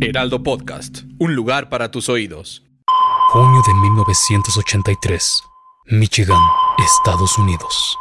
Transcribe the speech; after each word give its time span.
Heraldo 0.00 0.42
Podcast, 0.42 1.00
un 1.18 1.34
lugar 1.34 1.68
para 1.68 1.90
tus 1.90 2.08
oídos. 2.08 2.64
Junio 3.28 3.60
de 3.66 3.74
1983, 3.74 5.42
Michigan, 5.86 6.40
Estados 6.78 7.36
Unidos. 7.36 7.98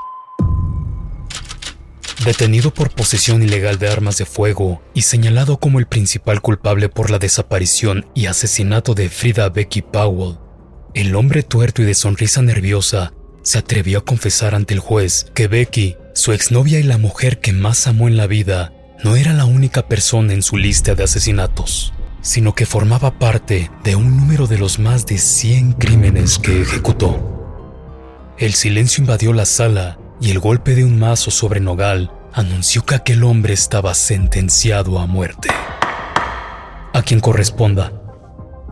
Detenido 2.23 2.71
por 2.71 2.91
posesión 2.91 3.43
ilegal 3.43 3.77
de 3.77 3.89
armas 3.89 4.17
de 4.17 4.25
fuego 4.25 4.81
y 4.93 5.01
señalado 5.01 5.57
como 5.57 5.79
el 5.79 5.85
principal 5.85 6.41
culpable 6.41 6.87
por 6.87 7.09
la 7.09 7.19
desaparición 7.19 8.05
y 8.13 8.27
asesinato 8.27 8.93
de 8.93 9.09
Frida 9.09 9.49
Becky 9.49 9.81
Powell, 9.81 10.37
el 10.93 11.13
hombre 11.15 11.43
tuerto 11.43 11.81
y 11.81 11.85
de 11.85 11.93
sonrisa 11.93 12.41
nerviosa 12.41 13.11
se 13.41 13.57
atrevió 13.57 13.99
a 13.99 14.05
confesar 14.05 14.55
ante 14.55 14.73
el 14.73 14.79
juez 14.79 15.29
que 15.33 15.47
Becky, 15.49 15.97
su 16.13 16.31
exnovia 16.31 16.79
y 16.79 16.83
la 16.83 16.97
mujer 16.97 17.41
que 17.41 17.51
más 17.51 17.85
amó 17.87 18.07
en 18.07 18.15
la 18.15 18.27
vida, 18.27 18.71
no 19.03 19.15
era 19.15 19.33
la 19.33 19.45
única 19.45 19.87
persona 19.87 20.33
en 20.33 20.41
su 20.41 20.57
lista 20.57 20.95
de 20.95 21.03
asesinatos, 21.03 21.93
sino 22.21 22.55
que 22.55 22.65
formaba 22.65 23.19
parte 23.19 23.69
de 23.83 23.95
un 23.95 24.17
número 24.17 24.47
de 24.47 24.57
los 24.57 24.79
más 24.79 25.05
de 25.05 25.17
100 25.17 25.73
crímenes 25.73 26.39
que 26.39 26.61
ejecutó. 26.61 27.35
El 28.37 28.53
silencio 28.53 29.01
invadió 29.01 29.31
la 29.33 29.45
sala 29.45 29.97
y 30.19 30.31
el 30.31 30.39
golpe 30.39 30.75
de 30.75 30.83
un 30.83 30.97
mazo 30.97 31.31
sobre 31.31 31.59
Nogal 31.59 32.11
anunció 32.33 32.85
que 32.85 32.95
aquel 32.95 33.23
hombre 33.23 33.53
estaba 33.53 33.93
sentenciado 33.93 34.99
a 34.99 35.07
muerte. 35.07 35.49
A 36.93 37.01
quien 37.01 37.19
corresponda. 37.19 37.93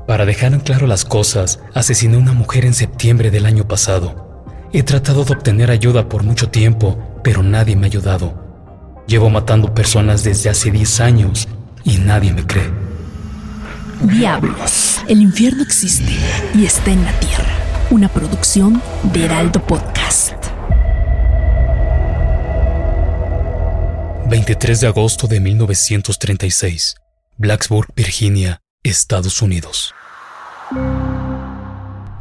Para 0.07 0.25
dejar 0.25 0.53
en 0.53 0.59
claro 0.59 0.85
las 0.85 1.05
cosas, 1.05 1.59
asesiné 1.73 2.15
a 2.15 2.19
una 2.19 2.33
mujer 2.33 2.65
en 2.65 2.73
septiembre 2.73 3.31
del 3.31 3.45
año 3.45 3.67
pasado. 3.67 4.43
He 4.73 4.83
tratado 4.83 5.23
de 5.23 5.33
obtener 5.33 5.71
ayuda 5.71 6.09
por 6.09 6.23
mucho 6.23 6.49
tiempo, 6.49 7.21
pero 7.23 7.41
nadie 7.41 7.75
me 7.75 7.83
ha 7.83 7.85
ayudado. 7.85 8.42
Llevo 9.07 9.29
matando 9.29 9.73
personas 9.73 10.23
desde 10.23 10.49
hace 10.49 10.71
10 10.71 10.99
años 11.01 11.47
y 11.83 11.97
nadie 11.97 12.33
me 12.33 12.45
cree. 12.45 12.69
Diablos, 14.01 15.01
el 15.07 15.21
infierno 15.21 15.63
existe 15.63 16.17
y 16.55 16.65
está 16.65 16.91
en 16.91 17.03
la 17.03 17.19
tierra. 17.19 17.53
Una 17.89 18.09
producción 18.09 18.81
de 19.13 19.25
Heraldo 19.25 19.61
Podcast. 19.61 20.33
23 24.29 24.81
de 24.81 24.87
agosto 24.87 25.27
de 25.27 25.39
1936, 25.39 26.95
Blacksburg, 27.37 27.93
Virginia, 27.95 28.61
Estados 28.81 29.41
Unidos. 29.41 29.93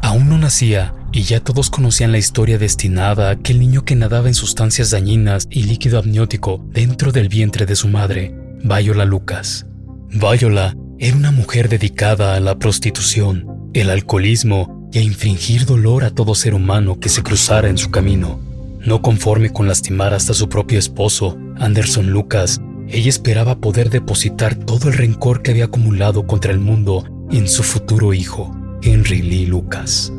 Aún 0.03 0.29
no 0.29 0.37
nacía 0.37 0.93
y 1.13 1.23
ya 1.23 1.41
todos 1.41 1.69
conocían 1.69 2.11
la 2.11 2.19
historia 2.19 2.59
destinada 2.59 3.29
a 3.29 3.33
aquel 3.33 3.61
niño 3.61 3.85
que 3.85 3.95
nadaba 3.95 4.29
en 4.29 4.35
sustancias 4.35 4.91
dañinas 4.91 5.47
y 5.51 5.65
líquido 5.65 5.99
amniótico 5.99 6.65
dentro 6.71 7.13
del 7.13 7.29
vientre 7.29 7.67
de 7.67 7.77
su 7.77 7.89
madre, 7.89 8.35
Viola 8.65 9.05
Lucas. 9.05 9.67
Viola 10.09 10.75
era 10.99 11.17
una 11.17 11.31
mujer 11.31 11.69
dedicada 11.69 12.35
a 12.35 12.41
la 12.41 12.59
prostitución, 12.59 13.71
el 13.75 13.91
alcoholismo 13.91 14.89
y 14.93 14.99
a 14.99 15.03
infringir 15.03 15.67
dolor 15.67 16.05
a 16.05 16.11
todo 16.11 16.35
ser 16.35 16.55
humano 16.55 16.99
que 16.99 17.09
se 17.09 17.23
cruzara 17.23 17.69
en 17.69 17.79
su 17.79 17.91
camino. 17.91 18.41
No 18.81 19.03
conforme 19.03 19.53
con 19.53 19.69
lastimar 19.69 20.15
hasta 20.15 20.35
su 20.35 20.49
propio 20.49 20.79
esposo, 20.79 21.39
Anderson 21.59 22.11
Lucas, 22.11 22.61
ella 22.89 23.09
esperaba 23.09 23.59
poder 23.59 23.91
depositar 23.91 24.55
todo 24.55 24.89
el 24.89 24.95
rencor 24.95 25.43
que 25.43 25.51
había 25.51 25.67
acumulado 25.67 26.27
contra 26.27 26.53
el 26.53 26.59
mundo 26.59 27.05
en 27.31 27.49
su 27.49 27.63
futuro 27.63 28.13
hijo, 28.13 28.55
Henry 28.83 29.23
Lee 29.23 29.47
Lucas. 29.47 30.13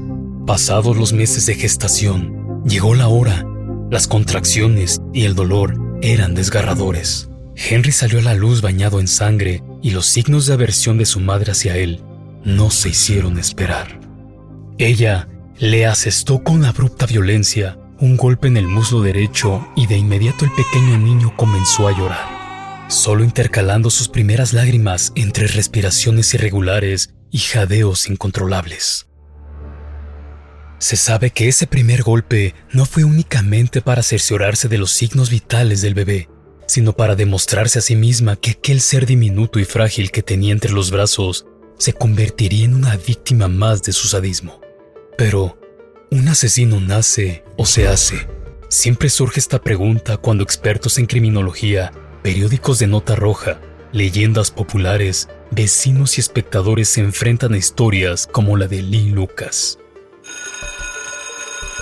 Pasados 0.46 0.98
los 0.98 1.14
meses 1.14 1.46
de 1.46 1.56
gestación, 1.56 2.62
llegó 2.66 2.96
la 2.96 3.08
hora. 3.08 3.46
Las 3.90 4.08
contracciones 4.08 5.00
y 5.14 5.24
el 5.24 5.36
dolor 5.36 5.80
eran 6.02 6.36
desgarradores. 6.36 7.30
Henry 7.56 7.94
salió 7.94 8.20
a 8.20 8.24
la 8.24 8.34
luz 8.34 8.62
bañado 8.62 9.00
en 9.00 9.08
sangre 9.08 9.64
y 9.82 9.92
los 9.92 10.06
signos 10.08 10.46
de 10.46 10.54
aversión 10.54 10.98
de 10.98 11.06
su 11.06 11.22
madre 11.22 11.54
hacia 11.54 11.78
él 11.78 12.04
no 12.44 12.72
se 12.72 12.90
hicieron 12.90 13.38
esperar. 13.38 14.02
Ella 14.78 15.30
le 15.60 15.86
asestó 15.86 16.44
con 16.44 16.66
abrupta 16.66 17.06
violencia 17.06 17.78
un 18.02 18.18
golpe 18.18 18.50
en 18.50 18.58
el 18.58 18.68
muslo 18.68 19.02
derecho 19.02 19.66
y 19.78 19.88
de 19.88 19.96
inmediato 19.96 20.44
el 20.44 20.52
pequeño 20.52 20.98
niño 20.98 21.38
comenzó 21.38 21.88
a 21.88 21.98
llorar, 21.98 22.90
solo 22.90 23.24
intercalando 23.24 23.90
sus 23.90 24.10
primeras 24.10 24.52
lágrimas 24.52 25.14
entre 25.16 25.48
respiraciones 25.48 26.34
irregulares 26.34 27.14
y 27.32 27.38
jadeos 27.38 28.10
incontrolables. 28.10 29.08
Se 30.84 30.98
sabe 30.98 31.30
que 31.30 31.48
ese 31.48 31.66
primer 31.66 32.04
golpe 32.04 32.56
no 32.74 32.86
fue 32.86 33.06
únicamente 33.06 33.80
para 33.82 34.04
cerciorarse 34.04 34.68
de 34.68 34.78
los 34.78 34.92
signos 34.92 35.30
vitales 35.30 35.82
del 35.82 35.94
bebé, 35.94 36.28
sino 36.68 36.92
para 36.92 37.16
demostrarse 37.16 37.80
a 37.80 37.82
sí 37.82 37.96
misma 37.96 38.36
que 38.36 38.52
aquel 38.52 38.82
ser 38.82 39.06
diminuto 39.06 39.60
y 39.60 39.64
frágil 39.64 40.12
que 40.12 40.22
tenía 40.22 40.52
entre 40.52 40.74
los 40.74 40.92
brazos 40.92 41.46
se 41.78 41.94
convertiría 41.94 42.66
en 42.66 42.76
una 42.76 42.98
víctima 42.98 43.48
más 43.48 43.82
de 43.82 43.94
su 43.94 44.10
sadismo. 44.10 44.60
Pero, 45.18 45.58
¿un 46.12 46.28
asesino 46.28 46.82
nace 46.82 47.46
o 47.56 47.66
se 47.66 47.88
hace? 47.88 48.28
Siempre 48.68 49.08
surge 49.08 49.40
esta 49.40 49.62
pregunta 49.62 50.18
cuando 50.18 50.44
expertos 50.44 50.98
en 50.98 51.06
criminología, 51.06 51.94
periódicos 52.24 52.80
de 52.80 52.88
nota 52.88 53.16
roja, 53.16 53.62
leyendas 53.94 54.52
populares, 54.52 55.30
vecinos 55.50 56.18
y 56.18 56.20
espectadores 56.20 56.90
se 56.90 57.00
enfrentan 57.00 57.54
a 57.54 57.58
historias 57.58 58.28
como 58.28 58.58
la 58.58 58.68
de 58.68 58.82
Lee 58.82 59.12
Lucas. 59.12 59.80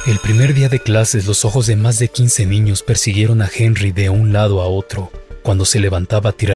El 0.07 0.17
primer 0.17 0.55
día 0.55 0.67
de 0.67 0.79
clases 0.79 1.27
los 1.27 1.45
ojos 1.45 1.67
de 1.67 1.75
más 1.75 1.99
de 1.99 2.07
15 2.07 2.47
niños 2.47 2.81
persiguieron 2.81 3.43
a 3.43 3.49
Henry 3.55 3.91
de 3.91 4.09
un 4.09 4.33
lado 4.33 4.59
a 4.59 4.65
otro 4.65 5.11
cuando 5.43 5.63
se 5.63 5.79
levantaba 5.79 6.31
a 6.31 6.33
tirar. 6.33 6.55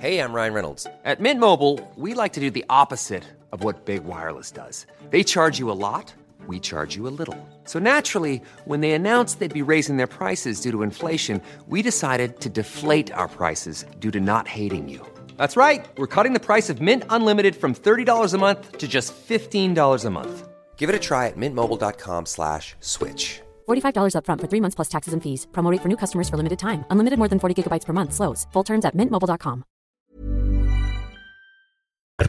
Hey, 0.00 0.20
I'm 0.20 0.32
Ryan 0.32 0.54
Reynolds. 0.54 0.86
At 1.04 1.20
Mint 1.20 1.38
Mobile, 1.38 1.80
we 1.96 2.14
like 2.14 2.32
to 2.32 2.40
do 2.40 2.50
the 2.50 2.64
opposite 2.70 3.24
of 3.52 3.62
what 3.62 3.84
Big 3.84 4.04
Wireless 4.06 4.50
does. 4.50 4.86
They 5.10 5.22
charge 5.22 5.58
you 5.58 5.70
a 5.70 5.76
lot, 5.76 6.14
we 6.46 6.58
charge 6.58 6.96
you 6.96 7.06
a 7.06 7.12
little. 7.12 7.36
So 7.64 7.78
naturally, 7.78 8.40
when 8.64 8.80
they 8.80 8.92
announced 8.92 9.38
they'd 9.38 9.52
be 9.52 9.60
raising 9.60 9.98
their 9.98 10.06
prices 10.06 10.62
due 10.62 10.70
to 10.70 10.82
inflation, 10.82 11.42
we 11.68 11.82
decided 11.82 12.40
to 12.40 12.48
deflate 12.48 13.12
our 13.12 13.28
prices 13.28 13.84
due 14.00 14.10
to 14.12 14.20
not 14.20 14.48
hating 14.48 14.88
you. 14.88 15.06
That's 15.36 15.58
right. 15.58 15.84
We're 15.98 16.06
cutting 16.06 16.32
the 16.32 16.40
price 16.40 16.70
of 16.70 16.80
Mint 16.80 17.04
Unlimited 17.10 17.54
from 17.54 17.74
$30 17.74 18.32
a 18.32 18.38
month 18.38 18.78
to 18.78 18.88
just 18.88 19.12
$15 19.28 20.04
a 20.06 20.10
month. 20.10 20.48
Give 20.76 20.88
it 20.88 20.94
a 20.94 21.00
try 21.00 21.26
at 21.26 21.36
mintmobile.com 21.36 22.26
slash 22.26 22.76
switch. 22.80 23.40
$45 23.66 24.14
upfront 24.14 24.40
for 24.40 24.48
three 24.48 24.60
months 24.60 24.76
plus 24.76 24.88
taxes 24.88 25.14
and 25.14 25.22
fees. 25.22 25.46
Promo 25.52 25.70
rate 25.72 25.82
for 25.82 25.88
new 25.88 25.96
customers 25.96 26.28
for 26.28 26.36
limited 26.36 26.58
time. 26.58 26.84
Unlimited 26.90 27.18
more 27.18 27.28
than 27.28 27.40
40 27.40 27.54
gigabytes 27.62 27.84
per 27.84 27.92
month. 27.92 28.12
Slows. 28.12 28.46
Full 28.52 28.64
terms 28.64 28.84
at 28.84 28.94
mintmobile.com. 28.94 29.64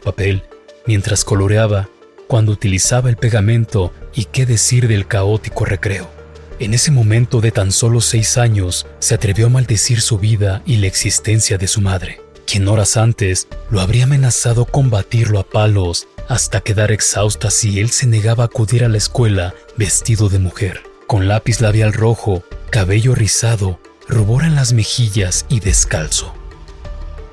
papel 0.04 0.44
mientras 0.86 1.26
coloreaba, 1.26 1.90
cuando 2.28 2.52
utilizaba 2.54 3.10
el 3.10 3.18
pegamento 3.18 3.92
y 4.14 4.26
qué 4.26 4.46
decir 4.46 4.88
del 4.88 5.06
caótico 5.06 5.66
recreo. 5.66 6.08
En 6.60 6.74
ese 6.74 6.92
momento 6.92 7.40
de 7.40 7.52
tan 7.52 7.72
solo 7.72 8.02
seis 8.02 8.38
años, 8.38 8.88
se 9.00 9.14
atrevió 9.16 9.48
a 9.48 9.50
maldecir 9.50 10.02
su 10.02 10.18
vida 10.18 10.64
y 10.66 10.78
la 10.78 10.88
existencia 10.88 11.58
de 11.58 11.68
su 11.68 11.82
madre, 11.82 12.22
quien 12.46 12.68
horas 12.68 12.98
antes 12.98 13.48
lo 13.70 13.80
habría 13.80 14.06
amenazado 14.06 14.66
con 14.66 14.90
batirlo 14.90 15.40
a 15.40 15.44
palos 15.44 16.08
hasta 16.28 16.62
quedar 16.62 16.92
exhausta 16.92 17.50
si 17.52 17.80
él 17.80 17.90
se 17.90 18.06
negaba 18.06 18.44
a 18.44 18.48
acudir 18.48 18.84
a 18.84 18.90
la 18.90 18.98
escuela 18.98 19.54
vestido 19.78 20.30
de 20.30 20.40
mujer, 20.40 20.84
con 21.08 21.28
lápiz 21.28 21.62
labial 21.62 21.94
rojo, 21.94 22.44
cabello 22.70 23.16
rizado, 23.16 23.80
rubor 24.08 24.44
en 24.44 24.56
las 24.56 24.74
mejillas 24.74 25.46
y 25.50 25.60
descalzo. 25.60 26.34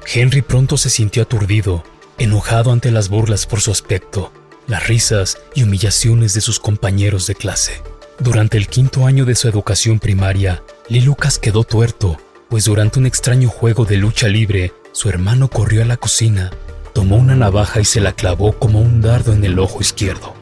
Henry 0.06 0.42
pronto 0.42 0.76
se 0.76 0.90
sintió 0.90 1.22
aturdido, 1.22 1.82
enojado 2.18 2.72
ante 2.72 2.90
las 2.90 3.08
burlas 3.08 3.46
por 3.46 3.60
su 3.60 3.70
aspecto, 3.70 4.32
las 4.66 4.86
risas 4.86 5.38
y 5.54 5.62
humillaciones 5.62 6.34
de 6.34 6.40
sus 6.40 6.60
compañeros 6.60 7.26
de 7.26 7.34
clase. 7.34 7.82
Durante 8.18 8.56
el 8.56 8.68
quinto 8.68 9.06
año 9.06 9.24
de 9.24 9.34
su 9.34 9.48
educación 9.48 9.98
primaria, 9.98 10.62
Lee 10.88 11.00
Lucas 11.00 11.38
quedó 11.38 11.64
tuerto, 11.64 12.18
pues 12.48 12.66
durante 12.66 13.00
un 13.00 13.06
extraño 13.06 13.48
juego 13.48 13.84
de 13.84 13.96
lucha 13.96 14.28
libre, 14.28 14.72
su 14.92 15.08
hermano 15.08 15.48
corrió 15.48 15.82
a 15.82 15.86
la 15.86 15.96
cocina 15.96 16.52
tomó 16.94 17.16
una 17.16 17.34
navaja 17.34 17.80
y 17.80 17.84
se 17.84 18.00
la 18.00 18.12
clavó 18.12 18.58
como 18.58 18.80
un 18.80 19.02
dardo 19.02 19.34
en 19.34 19.44
el 19.44 19.58
ojo 19.58 19.82
izquierdo. 19.82 20.34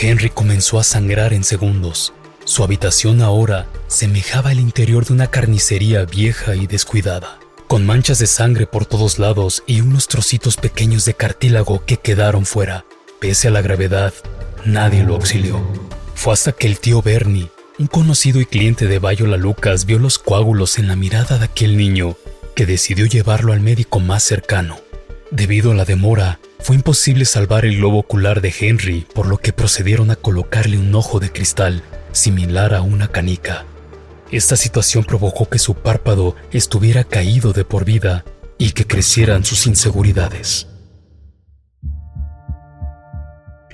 Henry 0.00 0.30
comenzó 0.30 0.80
a 0.80 0.84
sangrar 0.84 1.32
en 1.32 1.44
segundos. 1.44 2.12
Su 2.44 2.64
habitación 2.64 3.22
ahora 3.22 3.66
semejaba 3.86 4.50
el 4.50 4.60
interior 4.60 5.04
de 5.04 5.12
una 5.12 5.28
carnicería 5.28 6.04
vieja 6.06 6.56
y 6.56 6.66
descuidada, 6.66 7.38
con 7.68 7.86
manchas 7.86 8.18
de 8.18 8.26
sangre 8.26 8.66
por 8.66 8.86
todos 8.86 9.18
lados 9.18 9.62
y 9.66 9.82
unos 9.82 10.08
trocitos 10.08 10.56
pequeños 10.56 11.04
de 11.04 11.14
cartílago 11.14 11.84
que 11.84 11.98
quedaron 11.98 12.46
fuera. 12.46 12.84
Pese 13.20 13.48
a 13.48 13.50
la 13.50 13.60
gravedad, 13.60 14.14
nadie 14.64 15.04
lo 15.04 15.14
auxilió. 15.14 15.60
Fue 16.14 16.32
hasta 16.32 16.52
que 16.52 16.66
el 16.66 16.80
tío 16.80 17.02
Bernie, 17.02 17.50
un 17.78 17.86
conocido 17.86 18.40
y 18.40 18.46
cliente 18.46 18.86
de 18.86 18.98
Bayola 18.98 19.36
Lucas, 19.36 19.84
vio 19.84 19.98
los 19.98 20.18
coágulos 20.18 20.78
en 20.78 20.88
la 20.88 20.96
mirada 20.96 21.38
de 21.38 21.44
aquel 21.44 21.76
niño 21.76 22.16
que 22.56 22.64
decidió 22.64 23.06
llevarlo 23.06 23.52
al 23.52 23.60
médico 23.60 24.00
más 24.00 24.22
cercano. 24.22 24.78
Debido 25.30 25.70
a 25.70 25.74
la 25.74 25.84
demora, 25.84 26.40
fue 26.58 26.74
imposible 26.74 27.24
salvar 27.24 27.64
el 27.64 27.76
globo 27.76 27.98
ocular 27.98 28.40
de 28.40 28.52
Henry, 28.58 29.06
por 29.14 29.26
lo 29.26 29.38
que 29.38 29.52
procedieron 29.52 30.10
a 30.10 30.16
colocarle 30.16 30.76
un 30.76 30.92
ojo 30.94 31.20
de 31.20 31.30
cristal 31.30 31.82
similar 32.10 32.74
a 32.74 32.82
una 32.82 33.08
canica. 33.08 33.64
Esta 34.32 34.56
situación 34.56 35.04
provocó 35.04 35.48
que 35.48 35.60
su 35.60 35.74
párpado 35.74 36.34
estuviera 36.52 37.04
caído 37.04 37.52
de 37.52 37.64
por 37.64 37.84
vida 37.84 38.24
y 38.58 38.72
que 38.72 38.86
crecieran 38.86 39.44
sus 39.44 39.66
inseguridades. 39.66 40.66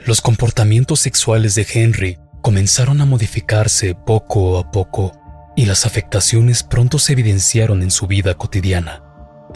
Los 0.05 0.21
comportamientos 0.21 1.01
sexuales 1.01 1.55
de 1.55 1.67
Henry 1.73 2.19
comenzaron 2.43 3.01
a 3.01 3.07
modificarse 3.07 3.95
poco 3.95 4.59
a 4.59 4.71
poco 4.71 5.13
y 5.57 5.65
las 5.65 5.87
afectaciones 5.87 6.63
pronto 6.63 6.99
se 6.99 7.13
evidenciaron 7.13 7.83
en 7.83 7.91
su 7.91 8.07
vida 8.07 8.35
cotidiana, 8.35 9.03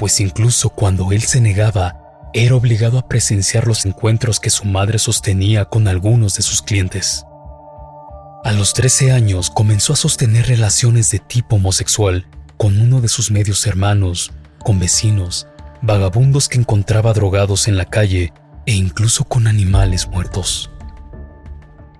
pues 0.00 0.18
incluso 0.18 0.70
cuando 0.70 1.12
él 1.12 1.20
se 1.20 1.42
negaba, 1.42 2.30
era 2.32 2.54
obligado 2.54 2.98
a 2.98 3.06
presenciar 3.06 3.66
los 3.66 3.84
encuentros 3.84 4.40
que 4.40 4.48
su 4.48 4.64
madre 4.64 4.98
sostenía 4.98 5.66
con 5.66 5.88
algunos 5.88 6.36
de 6.36 6.42
sus 6.42 6.62
clientes. 6.62 7.26
A 8.42 8.52
los 8.52 8.72
13 8.72 9.12
años 9.12 9.50
comenzó 9.50 9.92
a 9.92 9.96
sostener 9.96 10.46
relaciones 10.46 11.10
de 11.10 11.18
tipo 11.18 11.56
homosexual 11.56 12.26
con 12.56 12.80
uno 12.80 13.02
de 13.02 13.08
sus 13.08 13.30
medios 13.30 13.66
hermanos, 13.66 14.32
con 14.60 14.78
vecinos, 14.78 15.46
vagabundos 15.82 16.48
que 16.48 16.56
encontraba 16.56 17.12
drogados 17.12 17.68
en 17.68 17.76
la 17.76 17.84
calle 17.84 18.32
e 18.64 18.72
incluso 18.72 19.24
con 19.24 19.46
animales 19.46 20.08
muertos. 20.08 20.70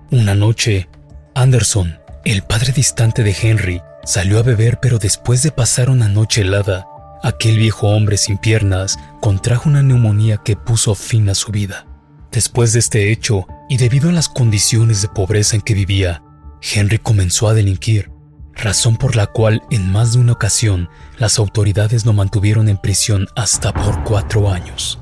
Una 0.09 0.33
noche, 0.33 0.89
Anderson, 1.35 1.99
el 2.25 2.41
padre 2.41 2.71
distante 2.71 3.21
de 3.21 3.37
Henry, 3.39 3.79
salió 4.03 4.39
a 4.39 4.41
beber 4.41 4.79
pero 4.81 4.97
después 4.97 5.43
de 5.43 5.51
pasar 5.51 5.91
una 5.91 6.09
noche 6.09 6.41
helada, 6.41 6.87
aquel 7.23 7.57
viejo 7.57 7.87
hombre 7.87 8.17
sin 8.17 8.37
piernas 8.37 8.99
contrajo 9.21 9.69
una 9.69 9.83
neumonía 9.83 10.37
que 10.37 10.55
puso 10.55 10.95
fin 10.95 11.29
a 11.29 11.35
su 11.35 11.51
vida. 11.51 11.85
Después 12.31 12.73
de 12.73 12.79
este 12.79 13.11
hecho, 13.11 13.45
y 13.69 13.77
debido 13.77 14.09
a 14.09 14.13
las 14.13 14.29
condiciones 14.29 15.01
de 15.01 15.09
pobreza 15.09 15.55
en 15.55 15.61
que 15.61 15.73
vivía, 15.73 16.23
Henry 16.61 16.97
comenzó 16.97 17.47
a 17.47 17.53
delinquir, 17.53 18.11
razón 18.53 18.95
por 18.95 19.15
la 19.15 19.27
cual 19.27 19.61
en 19.69 19.91
más 19.91 20.13
de 20.13 20.19
una 20.19 20.33
ocasión 20.33 20.89
las 21.17 21.39
autoridades 21.39 22.05
lo 22.05 22.13
mantuvieron 22.13 22.69
en 22.69 22.77
prisión 22.77 23.27
hasta 23.35 23.73
por 23.73 24.03
cuatro 24.03 24.49
años. 24.49 24.99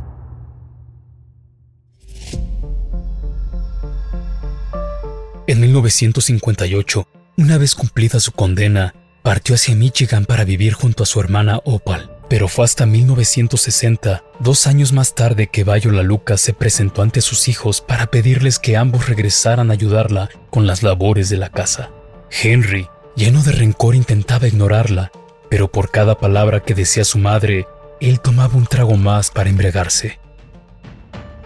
En 5.48 5.60
1958, 5.62 7.08
una 7.38 7.58
vez 7.58 7.74
cumplida 7.74 8.20
su 8.20 8.32
condena, 8.32 8.94
partió 9.22 9.56
hacia 9.56 9.76
Michigan 9.76 10.26
para 10.26 10.44
vivir 10.44 10.74
junto 10.74 11.04
a 11.04 11.06
su 11.06 11.20
hermana 11.20 11.62
Opal. 11.66 12.12
Pero 12.30 12.48
fue 12.48 12.66
hasta 12.66 12.86
1960, 12.86 14.24
dos 14.40 14.68
años 14.68 14.94
más 14.94 15.16
tarde, 15.16 15.48
que 15.48 15.64
Viola 15.64 16.04
Lucas 16.04 16.42
se 16.42 16.54
presentó 16.54 17.02
ante 17.02 17.22
sus 17.22 17.48
hijos 17.48 17.82
para 17.82 18.08
pedirles 18.08 18.60
que 18.60 18.78
ambos 18.78 19.08
regresaran 19.08 19.72
a 19.72 19.74
ayudarla 19.74 20.30
con 20.52 20.68
las 20.68 20.84
labores 20.84 21.30
de 21.30 21.38
la 21.38 21.50
casa. 21.50 21.90
Henry, 22.30 22.88
lleno 23.16 23.42
de 23.42 23.52
rencor, 23.52 23.96
intentaba 23.96 24.48
ignorarla, 24.48 25.12
pero 25.50 25.72
por 25.72 25.90
cada 25.90 26.20
palabra 26.20 26.60
que 26.60 26.76
decía 26.76 27.04
su 27.04 27.18
madre, 27.18 27.66
él 28.00 28.20
tomaba 28.20 28.56
un 28.56 28.68
trago 28.68 28.96
más 28.96 29.32
para 29.32 29.50
embriagarse. 29.50 30.20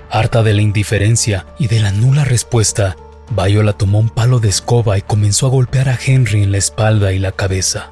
Harta 0.10 0.44
de 0.44 0.54
la 0.54 0.62
indiferencia 0.62 1.48
y 1.58 1.68
de 1.68 1.80
la 1.80 1.92
nula 1.92 2.25
respuesta, 2.25 2.98
Viola 3.35 3.74
tomó 3.74 4.00
un 4.00 4.09
palo 4.09 4.39
de 4.39 4.50
escoba 4.50 4.97
y 4.97 5.01
comenzó 5.01 5.47
a 5.47 5.50
golpear 5.50 5.89
a 5.89 5.97
Henry 6.03 6.44
en 6.44 6.51
la 6.51 6.59
espalda 6.59 7.13
y 7.13 7.19
la 7.19 7.31
cabeza, 7.31 7.89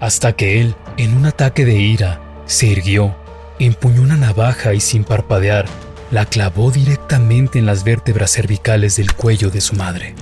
hasta 0.00 0.34
que 0.34 0.60
él, 0.60 0.74
en 0.98 1.16
un 1.16 1.26
ataque 1.26 1.64
de 1.64 1.78
ira, 1.78 2.20
se 2.46 2.66
irguió, 2.66 3.16
empuñó 3.58 4.02
una 4.02 4.16
navaja 4.16 4.74
y 4.74 4.80
sin 4.80 5.04
parpadear, 5.04 5.66
la 6.10 6.26
clavó 6.26 6.70
directamente 6.70 7.58
en 7.58 7.66
las 7.66 7.84
vértebras 7.84 8.32
cervicales 8.32 8.96
del 8.96 9.14
cuello 9.14 9.50
de 9.50 9.62
su 9.62 9.74
madre. 9.76 10.14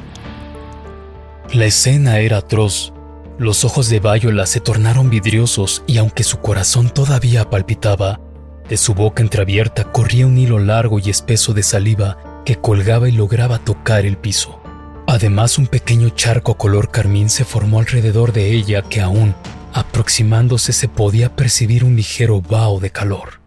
La 1.53 1.65
escena 1.65 2.21
era 2.21 2.39
atroz. 2.39 2.93
Los 3.39 3.65
ojos 3.65 3.89
de 3.89 3.99
Viola 3.99 4.47
se 4.47 4.61
tornaron 4.61 5.11
vidriosos 5.11 5.83
y 5.89 5.99
aunque 5.99 6.23
su 6.23 6.39
corazón 6.39 6.91
todavía 6.91 7.51
palpitaba, 7.51 8.21
de 8.69 8.77
su 8.77 8.95
boca 8.95 9.21
entreabierta 9.21 9.83
corría 9.83 10.29
un 10.29 10.39
hilo 10.39 10.61
largo 10.61 11.01
y 11.01 11.11
espeso 11.11 11.53
de 11.55 11.65
saliva 11.65 12.43
que 12.45 12.55
colgaba 12.55 13.09
y 13.09 13.13
lograba 13.13 13.59
tocar 13.59 14.07
el 14.07 14.17
piso. 14.17 14.60
Además, 15.11 15.59
un 15.59 15.67
pequeño 15.67 16.11
charco 16.11 16.57
color 16.57 16.93
carmín 16.93 17.31
se 17.31 17.45
formó 17.45 17.81
alrededor 17.81 18.33
de 18.33 18.53
ella 18.53 18.83
que 18.83 19.01
aún, 19.01 19.35
Aproximándose 19.73 20.73
se 20.73 20.89
podía 20.89 21.35
percibir 21.35 21.85
un 21.85 21.97
ligero 21.97 22.41
vaho 22.41 22.81
de 22.81 22.91
calor. 22.91 23.41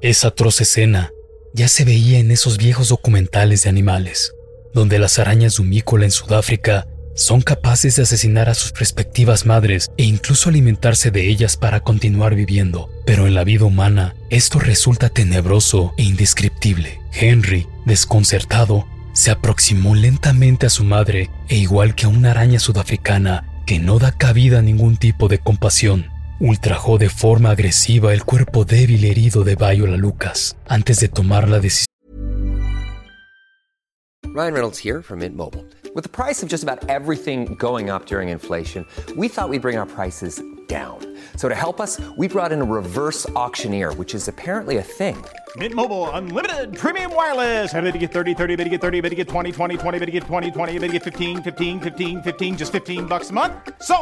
Esa 0.00 0.28
atroz 0.28 0.60
escena 0.60 1.10
ya 1.54 1.68
se 1.68 1.84
veía 1.84 2.18
en 2.18 2.30
esos 2.30 2.56
viejos 2.56 2.88
documentales 2.88 3.62
de 3.62 3.70
animales, 3.70 4.32
donde 4.74 4.98
las 4.98 5.18
arañas 5.18 5.56
dumícola 5.56 6.04
en 6.04 6.10
Sudáfrica 6.10 6.86
son 7.14 7.40
capaces 7.40 7.96
de 7.96 8.02
asesinar 8.02 8.48
a 8.48 8.54
sus 8.54 8.72
respectivas 8.74 9.46
madres 9.46 9.90
e 9.96 10.04
incluso 10.04 10.48
alimentarse 10.48 11.10
de 11.10 11.28
ellas 11.28 11.56
para 11.56 11.80
continuar 11.80 12.34
viviendo. 12.34 12.90
Pero 13.06 13.26
en 13.26 13.34
la 13.34 13.44
vida 13.44 13.64
humana 13.64 14.16
esto 14.30 14.58
resulta 14.58 15.08
tenebroso 15.08 15.94
e 15.96 16.02
indescriptible. 16.02 17.00
Henry, 17.12 17.68
desconcertado, 17.86 18.86
se 19.14 19.30
aproximó 19.30 19.94
lentamente 19.94 20.66
a 20.66 20.70
su 20.70 20.84
madre 20.84 21.30
e 21.48 21.56
igual 21.56 21.94
que 21.94 22.04
a 22.04 22.08
una 22.08 22.32
araña 22.32 22.58
sudafricana, 22.58 23.62
que 23.64 23.78
no 23.78 23.98
da 23.98 24.12
cabida 24.12 24.58
a 24.58 24.62
ningún 24.62 24.98
tipo 24.98 25.28
de 25.28 25.38
compasión. 25.38 26.10
Ultrajó 26.40 26.98
de 26.98 27.08
forma 27.08 27.50
agresiva 27.50 28.12
el 28.12 28.24
cuerpo 28.24 28.66
débil 28.66 29.04
herido 29.04 29.44
de 29.44 29.56
Viola 29.56 29.96
Lucas 29.96 30.56
antes 30.68 31.00
de 31.00 31.08
tomar 31.08 31.48
la 31.48 31.60
decisión. 31.60 31.86
Ryan 34.34 34.52
Reynolds 34.52 34.78
here 34.78 35.00
from 35.00 35.20
Mint 35.20 35.36
Mobile. 35.36 35.64
With 35.94 36.02
the 36.02 36.10
price 36.10 36.42
of 36.42 36.48
just 36.48 36.64
about 36.64 36.84
everything 36.88 37.54
going 37.56 37.88
up 37.88 38.06
during 38.06 38.30
inflation, 38.30 38.84
we 39.16 39.28
thought 39.28 39.48
we'd 39.48 39.62
bring 39.62 39.78
our 39.78 39.86
prices 39.86 40.42
down. 40.66 40.98
So 41.36 41.48
to 41.48 41.54
help 41.54 41.80
us, 41.80 42.00
we 42.16 42.26
brought 42.26 42.50
in 42.50 42.60
a 42.60 42.64
reverse 42.64 43.28
auctioneer, 43.30 43.92
which 43.94 44.12
is 44.12 44.26
apparently 44.26 44.78
a 44.78 44.82
thing. 44.82 45.16
Mint 45.56 45.72
Mobile 45.74 46.10
unlimited 46.10 46.76
premium 46.76 47.14
wireless. 47.14 47.70
Have 47.70 47.84
to 47.84 47.98
get 47.98 48.10
30, 48.10 48.34
30, 48.34 48.56
bit 48.56 48.64
to 48.64 48.70
get 48.70 48.80
30, 48.80 49.02
bit 49.02 49.10
to 49.10 49.14
get 49.14 49.28
20, 49.28 49.52
20, 49.52 49.76
20, 49.76 49.98
bit 50.00 50.06
to 50.06 50.12
get 50.12 50.24
20, 50.24 50.50
20, 50.50 50.72
bit 50.80 50.86
to 50.88 50.92
get 50.94 51.02
15, 51.04 51.42
15, 51.44 51.80
15, 51.80 52.22
15 52.22 52.56
just 52.56 52.72
15 52.72 53.06
bucks 53.06 53.30
a 53.30 53.32
month. 53.32 53.52
So, 53.82 53.96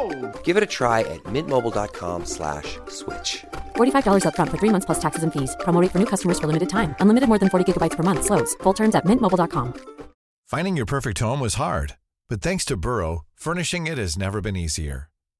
Give 0.44 0.56
it 0.56 0.62
a 0.62 0.70
try 0.78 1.00
at 1.00 1.22
mintmobile.com/switch. 1.24 2.78
slash 2.88 3.44
$45 3.76 4.24
upfront 4.24 4.48
for 4.50 4.56
three 4.56 4.70
months 4.70 4.86
plus 4.86 5.00
taxes 5.00 5.24
and 5.24 5.32
fees. 5.32 5.54
Promo 5.60 5.86
for 5.90 5.98
new 5.98 6.06
customers 6.06 6.38
for 6.38 6.46
limited 6.46 6.70
time. 6.70 6.94
Unlimited 7.00 7.28
more 7.28 7.40
than 7.42 7.50
40 7.50 7.70
gigabytes 7.70 7.96
per 7.98 8.02
month. 8.02 8.24
Slows. 8.24 8.54
Full 8.62 8.72
terms 8.72 8.94
at 8.94 9.04
mintmobile.com. 9.04 9.74
Finding 10.52 10.76
your 10.76 10.86
perfect 10.86 11.18
home 11.18 11.40
was 11.40 11.54
hard, 11.54 11.96
but 12.28 12.42
thanks 12.42 12.66
to 12.66 12.76
Burrow, 12.76 13.22
furnishing 13.34 13.86
it 13.86 13.96
has 13.98 14.18
never 14.18 14.40
been 14.42 14.56
easier. 14.56 15.11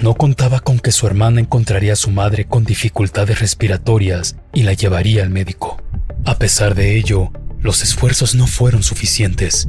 No 0.00 0.14
contaba 0.14 0.60
con 0.60 0.78
que 0.78 0.92
su 0.92 1.06
hermana 1.06 1.40
encontraría 1.40 1.92
a 1.92 1.96
su 1.96 2.10
madre 2.10 2.46
con 2.46 2.64
dificultades 2.64 3.38
respiratorias 3.38 4.36
y 4.54 4.62
la 4.62 4.72
llevaría 4.72 5.22
al 5.22 5.28
médico. 5.28 5.82
A 6.24 6.38
pesar 6.38 6.74
de 6.74 6.96
ello, 6.96 7.30
los 7.60 7.82
esfuerzos 7.82 8.34
no 8.34 8.46
fueron 8.46 8.82
suficientes. 8.82 9.68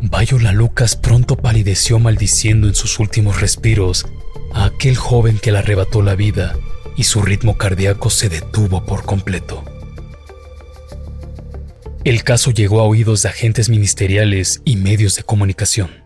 Viola 0.00 0.52
Lucas 0.52 0.94
pronto 0.94 1.36
palideció 1.36 1.98
maldiciendo 1.98 2.68
en 2.68 2.76
sus 2.76 3.00
últimos 3.00 3.40
respiros 3.40 4.06
a 4.54 4.66
aquel 4.66 4.96
joven 4.96 5.40
que 5.40 5.50
le 5.50 5.58
arrebató 5.58 6.00
la 6.00 6.14
vida 6.14 6.54
y 6.96 7.02
su 7.02 7.20
ritmo 7.20 7.58
cardíaco 7.58 8.08
se 8.08 8.28
detuvo 8.28 8.84
por 8.84 9.04
completo. 9.04 9.64
El 12.04 12.22
caso 12.22 12.52
llegó 12.52 12.80
a 12.80 12.84
oídos 12.84 13.22
de 13.22 13.30
agentes 13.30 13.68
ministeriales 13.68 14.60
y 14.64 14.76
medios 14.76 15.16
de 15.16 15.24
comunicación. 15.24 16.01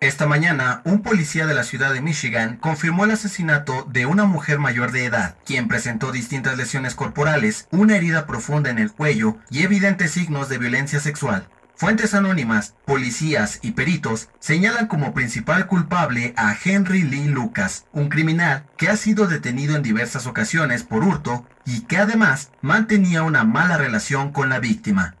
Esta 0.00 0.26
mañana, 0.26 0.82
un 0.84 1.00
policía 1.00 1.46
de 1.46 1.54
la 1.54 1.64
ciudad 1.64 1.94
de 1.94 2.02
Michigan 2.02 2.58
confirmó 2.58 3.06
el 3.06 3.12
asesinato 3.12 3.86
de 3.90 4.04
una 4.04 4.26
mujer 4.26 4.58
mayor 4.58 4.92
de 4.92 5.06
edad, 5.06 5.36
quien 5.46 5.68
presentó 5.68 6.12
distintas 6.12 6.58
lesiones 6.58 6.94
corporales, 6.94 7.66
una 7.70 7.96
herida 7.96 8.26
profunda 8.26 8.68
en 8.68 8.78
el 8.78 8.92
cuello 8.92 9.38
y 9.50 9.62
evidentes 9.62 10.10
signos 10.10 10.50
de 10.50 10.58
violencia 10.58 11.00
sexual. 11.00 11.48
Fuentes 11.76 12.12
anónimas, 12.12 12.74
policías 12.84 13.58
y 13.62 13.72
peritos 13.72 14.28
señalan 14.38 14.86
como 14.86 15.14
principal 15.14 15.66
culpable 15.66 16.34
a 16.36 16.54
Henry 16.62 17.02
Lee 17.02 17.28
Lucas, 17.28 17.86
un 17.92 18.10
criminal 18.10 18.66
que 18.76 18.88
ha 18.88 18.96
sido 18.98 19.26
detenido 19.26 19.76
en 19.76 19.82
diversas 19.82 20.26
ocasiones 20.26 20.82
por 20.82 21.04
hurto 21.04 21.46
y 21.64 21.82
que 21.82 21.96
además 21.96 22.50
mantenía 22.60 23.22
una 23.22 23.44
mala 23.44 23.78
relación 23.78 24.30
con 24.30 24.50
la 24.50 24.60
víctima. 24.60 25.16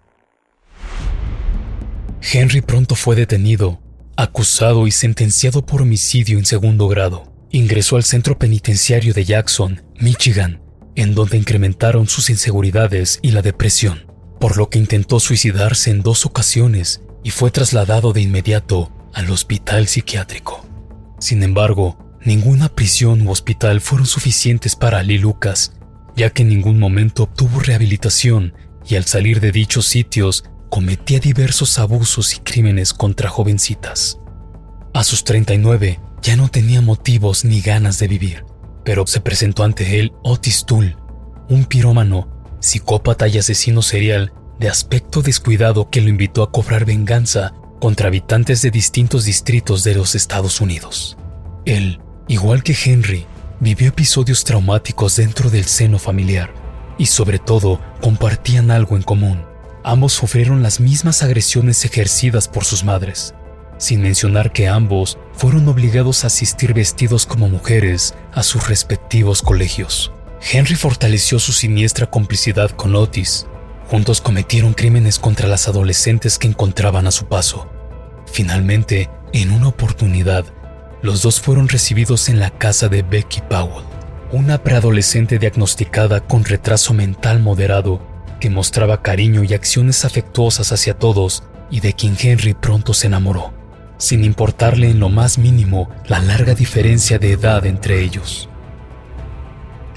Henry 2.20 2.60
pronto 2.60 2.94
fue 2.94 3.16
detenido 3.16 3.80
acusado 4.16 4.86
y 4.86 4.90
sentenciado 4.90 5.64
por 5.64 5.82
homicidio 5.82 6.38
en 6.38 6.46
segundo 6.46 6.88
grado. 6.88 7.32
Ingresó 7.50 7.96
al 7.96 8.04
centro 8.04 8.38
penitenciario 8.38 9.14
de 9.14 9.24
Jackson, 9.24 9.82
Michigan, 10.00 10.62
en 10.94 11.14
donde 11.14 11.36
incrementaron 11.36 12.08
sus 12.08 12.30
inseguridades 12.30 13.18
y 13.22 13.30
la 13.30 13.42
depresión, 13.42 14.06
por 14.40 14.56
lo 14.56 14.70
que 14.70 14.78
intentó 14.78 15.20
suicidarse 15.20 15.90
en 15.90 16.02
dos 16.02 16.26
ocasiones 16.26 17.02
y 17.22 17.30
fue 17.30 17.50
trasladado 17.50 18.12
de 18.12 18.22
inmediato 18.22 18.92
al 19.12 19.30
hospital 19.30 19.86
psiquiátrico. 19.86 20.66
Sin 21.18 21.42
embargo, 21.42 21.98
ninguna 22.24 22.68
prisión 22.68 23.26
u 23.26 23.30
hospital 23.30 23.80
fueron 23.80 24.06
suficientes 24.06 24.76
para 24.76 25.02
Lee 25.02 25.18
Lucas, 25.18 25.72
ya 26.16 26.30
que 26.30 26.42
en 26.42 26.48
ningún 26.48 26.78
momento 26.78 27.24
obtuvo 27.24 27.60
rehabilitación 27.60 28.54
y 28.88 28.96
al 28.96 29.04
salir 29.04 29.40
de 29.40 29.52
dichos 29.52 29.86
sitios 29.86 30.44
cometía 30.68 31.20
diversos 31.20 31.78
abusos 31.78 32.34
y 32.34 32.38
crímenes 32.40 32.92
contra 32.92 33.28
jovencitas. 33.28 34.18
A 34.94 35.04
sus 35.04 35.24
39 35.24 36.00
ya 36.22 36.36
no 36.36 36.48
tenía 36.48 36.80
motivos 36.80 37.44
ni 37.44 37.60
ganas 37.60 37.98
de 37.98 38.08
vivir, 38.08 38.44
pero 38.84 39.06
se 39.06 39.20
presentó 39.20 39.64
ante 39.64 40.00
él 40.00 40.12
Otis 40.22 40.64
Tull, 40.64 40.96
un 41.48 41.64
pirómano, 41.64 42.28
psicópata 42.60 43.28
y 43.28 43.38
asesino 43.38 43.82
serial 43.82 44.32
de 44.58 44.68
aspecto 44.68 45.22
descuidado 45.22 45.90
que 45.90 46.00
lo 46.00 46.08
invitó 46.08 46.42
a 46.42 46.50
cobrar 46.50 46.84
venganza 46.84 47.52
contra 47.80 48.08
habitantes 48.08 48.62
de 48.62 48.70
distintos 48.70 49.24
distritos 49.24 49.84
de 49.84 49.94
los 49.94 50.14
Estados 50.14 50.60
Unidos. 50.60 51.16
Él, 51.64 52.00
igual 52.26 52.62
que 52.62 52.76
Henry, 52.84 53.26
vivió 53.60 53.88
episodios 53.88 54.44
traumáticos 54.44 55.16
dentro 55.16 55.50
del 55.50 55.64
seno 55.64 55.98
familiar 55.98 56.52
y 56.98 57.06
sobre 57.06 57.38
todo 57.38 57.80
compartían 58.00 58.70
algo 58.70 58.96
en 58.96 59.02
común. 59.02 59.44
Ambos 59.88 60.14
sufrieron 60.14 60.64
las 60.64 60.80
mismas 60.80 61.22
agresiones 61.22 61.84
ejercidas 61.84 62.48
por 62.48 62.64
sus 62.64 62.82
madres, 62.82 63.36
sin 63.78 64.02
mencionar 64.02 64.52
que 64.52 64.66
ambos 64.66 65.16
fueron 65.32 65.68
obligados 65.68 66.24
a 66.24 66.26
asistir 66.26 66.74
vestidos 66.74 67.24
como 67.24 67.48
mujeres 67.48 68.12
a 68.32 68.42
sus 68.42 68.68
respectivos 68.68 69.42
colegios. 69.42 70.10
Henry 70.50 70.74
fortaleció 70.74 71.38
su 71.38 71.52
siniestra 71.52 72.10
complicidad 72.10 72.72
con 72.72 72.96
Otis. 72.96 73.46
Juntos 73.88 74.20
cometieron 74.20 74.74
crímenes 74.74 75.20
contra 75.20 75.46
las 75.46 75.68
adolescentes 75.68 76.36
que 76.40 76.48
encontraban 76.48 77.06
a 77.06 77.12
su 77.12 77.26
paso. 77.26 77.70
Finalmente, 78.26 79.08
en 79.32 79.52
una 79.52 79.68
oportunidad, 79.68 80.44
los 81.00 81.22
dos 81.22 81.40
fueron 81.40 81.68
recibidos 81.68 82.28
en 82.28 82.40
la 82.40 82.50
casa 82.50 82.88
de 82.88 83.04
Becky 83.04 83.40
Powell, 83.48 83.84
una 84.32 84.64
preadolescente 84.64 85.38
diagnosticada 85.38 86.22
con 86.22 86.44
retraso 86.44 86.92
mental 86.92 87.38
moderado 87.38 88.15
que 88.40 88.50
mostraba 88.50 89.02
cariño 89.02 89.44
y 89.44 89.54
acciones 89.54 90.04
afectuosas 90.04 90.72
hacia 90.72 90.94
todos 90.94 91.42
y 91.70 91.80
de 91.80 91.92
quien 91.92 92.16
Henry 92.20 92.54
pronto 92.54 92.94
se 92.94 93.06
enamoró, 93.06 93.52
sin 93.98 94.24
importarle 94.24 94.90
en 94.90 95.00
lo 95.00 95.08
más 95.08 95.38
mínimo 95.38 95.90
la 96.06 96.20
larga 96.20 96.54
diferencia 96.54 97.18
de 97.18 97.32
edad 97.32 97.66
entre 97.66 98.02
ellos. 98.02 98.48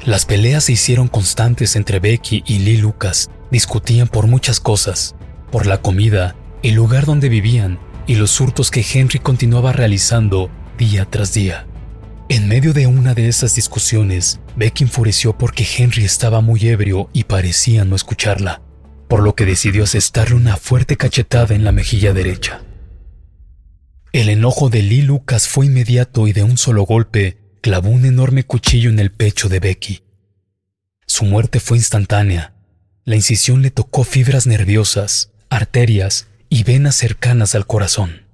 Las 0.05 0.25
peleas 0.25 0.65
se 0.65 0.73
hicieron 0.73 1.07
constantes 1.07 1.75
entre 1.75 1.99
Becky 1.99 2.43
y 2.45 2.59
Lee 2.59 2.77
Lucas, 2.77 3.29
discutían 3.51 4.07
por 4.07 4.27
muchas 4.27 4.59
cosas, 4.59 5.15
por 5.51 5.65
la 5.65 5.81
comida, 5.81 6.35
el 6.63 6.75
lugar 6.75 7.05
donde 7.05 7.29
vivían 7.29 7.79
y 8.07 8.15
los 8.15 8.39
hurtos 8.39 8.71
que 8.71 8.85
Henry 8.93 9.19
continuaba 9.19 9.73
realizando 9.73 10.49
día 10.77 11.05
tras 11.05 11.33
día. 11.33 11.67
En 12.31 12.47
medio 12.47 12.73
de 12.73 12.85
una 12.85 13.15
de 13.15 13.27
esas 13.27 13.55
discusiones, 13.55 14.39
Becky 14.55 14.83
enfureció 14.83 15.35
porque 15.35 15.65
Henry 15.77 16.05
estaba 16.05 16.41
muy 16.41 16.63
ebrio 16.67 17.09
y 17.11 17.23
parecía 17.23 17.85
no 17.85 17.95
escucharla, 17.95 18.61
por 19.07 19.23
lo 19.23 19.33
que 19.33 19.45
decidió 19.45 19.83
asestarle 19.83 20.35
una 20.35 20.55
fuerte 20.55 20.95
cachetada 20.95 21.55
en 21.55 21.63
la 21.63 21.71
mejilla 21.71 22.13
derecha. 22.13 22.61
El 24.11 24.29
enojo 24.29 24.69
de 24.69 24.83
Lee 24.83 25.01
Lucas 25.01 25.47
fue 25.47 25.65
inmediato 25.65 26.27
y 26.27 26.33
de 26.33 26.43
un 26.43 26.59
solo 26.59 26.83
golpe 26.83 27.39
clavó 27.61 27.89
un 27.89 28.05
enorme 28.05 28.43
cuchillo 28.43 28.91
en 28.91 28.99
el 28.99 29.11
pecho 29.11 29.49
de 29.49 29.59
Becky. 29.59 30.03
Su 31.07 31.25
muerte 31.25 31.59
fue 31.59 31.77
instantánea. 31.77 32.53
La 33.05 33.15
incisión 33.15 33.63
le 33.63 33.71
tocó 33.71 34.03
fibras 34.03 34.45
nerviosas, 34.45 35.31
arterias 35.49 36.27
y 36.47 36.63
venas 36.63 36.95
cercanas 36.95 37.55
al 37.55 37.65
corazón. 37.65 38.27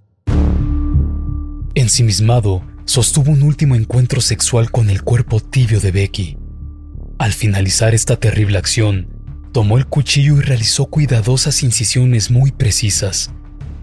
Ensimismado, 1.75 2.74
sostuvo 2.85 3.31
un 3.31 3.43
último 3.43 3.75
encuentro 3.75 4.21
sexual 4.21 4.71
con 4.71 4.89
el 4.89 5.01
cuerpo 5.01 5.39
tibio 5.39 5.79
de 5.79 5.91
Becky. 5.91 6.37
Al 7.17 7.33
finalizar 7.33 7.93
esta 7.93 8.17
terrible 8.17 8.57
acción, 8.57 9.09
tomó 9.51 9.77
el 9.77 9.87
cuchillo 9.87 10.37
y 10.37 10.41
realizó 10.41 10.85
cuidadosas 10.85 11.63
incisiones 11.63 12.29
muy 12.29 12.51
precisas. 12.51 13.31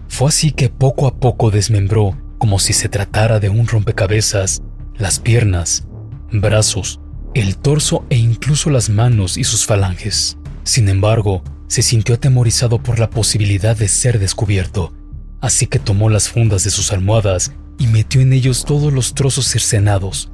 Fue 0.07 0.29
así 0.29 0.51
que 0.51 0.69
poco 0.69 1.07
a 1.07 1.19
poco 1.19 1.51
desmembró, 1.51 2.17
como 2.37 2.59
si 2.59 2.73
se 2.73 2.89
tratara 2.89 3.39
de 3.39 3.49
un 3.49 3.67
rompecabezas, 3.67 4.61
las 4.95 5.19
piernas, 5.19 5.87
brazos, 6.31 6.99
el 7.33 7.57
torso 7.57 8.05
e 8.09 8.17
incluso 8.17 8.69
las 8.69 8.89
manos 8.89 9.37
y 9.37 9.43
sus 9.43 9.65
falanges. 9.65 10.37
Sin 10.63 10.87
embargo, 10.87 11.43
se 11.67 11.81
sintió 11.81 12.15
atemorizado 12.15 12.81
por 12.81 12.99
la 12.99 13.09
posibilidad 13.09 13.75
de 13.75 13.87
ser 13.87 14.19
descubierto, 14.19 14.93
así 15.41 15.65
que 15.67 15.79
tomó 15.79 16.09
las 16.09 16.29
fundas 16.29 16.63
de 16.63 16.69
sus 16.69 16.93
almohadas 16.93 17.51
y 17.77 17.87
metió 17.87 18.21
en 18.21 18.33
ellos 18.33 18.65
todos 18.65 18.91
los 18.93 19.13
trozos 19.13 19.47
cercenados. 19.47 20.31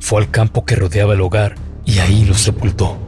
Fue 0.00 0.20
al 0.20 0.30
campo 0.30 0.64
que 0.64 0.76
rodeaba 0.76 1.14
el 1.14 1.20
hogar 1.20 1.54
y 1.84 1.98
ahí 1.98 2.24
los 2.24 2.40
sepultó. 2.40 2.98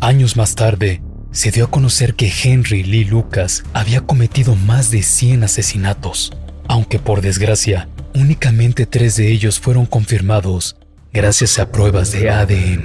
Años 0.00 0.36
más 0.36 0.54
tarde, 0.54 1.02
se 1.30 1.50
dio 1.50 1.64
a 1.64 1.70
conocer 1.70 2.14
que 2.14 2.32
Henry 2.42 2.82
Lee 2.82 3.04
Lucas 3.04 3.64
había 3.72 4.02
cometido 4.02 4.54
más 4.54 4.90
de 4.90 5.02
100 5.02 5.44
asesinatos, 5.44 6.32
aunque 6.68 6.98
por 6.98 7.22
desgracia, 7.22 7.88
únicamente 8.14 8.86
tres 8.86 9.16
de 9.16 9.32
ellos 9.32 9.58
fueron 9.58 9.86
confirmados 9.86 10.76
gracias 11.12 11.58
a 11.58 11.70
pruebas 11.70 12.12
de 12.12 12.30
ADN. 12.30 12.84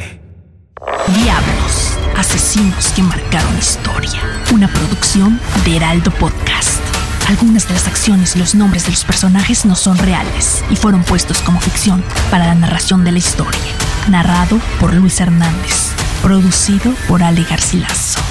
Diablos, 1.07 1.97
asesinos 2.15 2.89
que 2.89 3.01
marcaron 3.01 3.57
historia. 3.57 4.21
Una 4.53 4.67
producción 4.67 5.39
de 5.65 5.77
Heraldo 5.77 6.11
Podcast. 6.11 6.87
Algunas 7.27 7.67
de 7.67 7.74
las 7.74 7.88
acciones 7.88 8.38
y 8.38 8.39
los 8.39 8.55
nombres 8.55 8.86
de 8.86 8.91
los 8.91 9.03
personajes 9.03 9.65
no 9.65 9.75
son 9.75 9.98
reales 9.98 10.63
y 10.69 10.77
fueron 10.77 11.03
puestos 11.03 11.41
como 11.41 11.60
ficción 11.60 12.01
para 12.31 12.48
la 12.48 12.55
narración 12.55 13.03
de 13.03 13.12
la 13.12 13.17
historia. 13.17 13.60
Narrado 14.10 14.62
por 14.79 14.93
Luis 14.93 15.19
Hernández. 15.19 15.91
Producido 16.22 16.93
por 17.10 17.22
Ale 17.24 17.43
Garcilaso. 17.43 18.22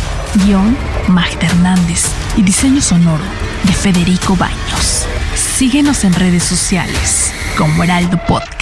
Guión 0.45 0.77
Magda 1.09 1.47
Hernández 1.47 2.07
y 2.39 2.43
diseño 2.43 2.81
sonoro 2.81 3.25
de 3.65 3.73
Federico 3.75 4.35
Baños. 4.35 5.07
Síguenos 5.35 6.05
en 6.05 6.15
redes 6.15 6.45
sociales 6.45 7.33
como 7.59 7.85
Heraldo 7.85 8.19
Podcast. 8.27 8.56